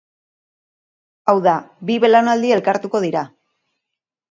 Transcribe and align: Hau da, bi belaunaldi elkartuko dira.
Hau 1.27 1.35
da, 1.49 1.53
bi 1.91 1.99
belaunaldi 2.05 2.53
elkartuko 2.59 3.05
dira. 3.07 3.25